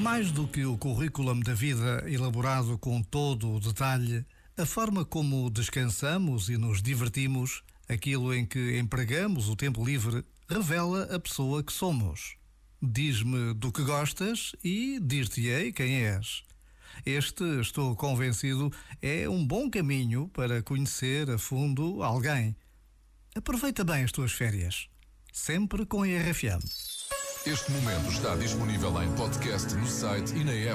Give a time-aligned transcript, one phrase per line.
[0.00, 4.26] Mais do que o currículo da vida elaborado com todo o detalhe,
[4.58, 11.14] a forma como descansamos e nos divertimos, aquilo em que empregamos o tempo livre, revela
[11.14, 12.34] a pessoa que somos.
[12.82, 16.42] Diz-me do que gostas e dir-te-ei quem és.
[17.04, 22.56] Este, estou convencido, é um bom caminho para conhecer a fundo alguém.
[23.36, 24.88] Aproveita bem as tuas férias.
[25.30, 26.64] Sempre com a RFM.
[27.44, 30.74] Este momento está disponível em podcast no site e na app.